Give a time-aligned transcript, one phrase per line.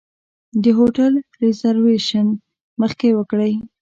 [0.63, 2.27] د هوټل ریزرویشن
[2.81, 3.53] مخکې وکړئ.